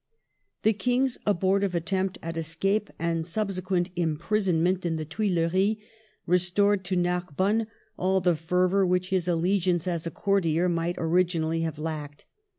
The 0.63 0.73
King's 0.73 1.19
abortive 1.27 1.75
attempt 1.75 2.17
at 2.23 2.35
escape 2.35 2.89
and 2.97 3.23
subsequent 3.23 3.91
imprisonment 3.95 4.83
in 4.83 4.95
the 4.95 5.05
Tuileries 5.05 5.77
restored 6.25 6.83
to 6.85 6.95
Nar 6.95 7.27
bonne 7.37 7.67
all 7.97 8.19
the 8.19 8.35
fervor 8.35 8.83
which 8.83 9.11
his 9.11 9.27
allegiance 9.27 9.87
as 9.87 10.07
a 10.07 10.09
courtier 10.09 10.67
might 10.67 10.95
originally 10.97 11.61
have 11.61 11.77
lacked. 11.77 12.25